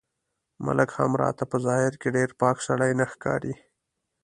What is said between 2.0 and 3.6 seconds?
کې ډېر پاک سړی نه ښکاري.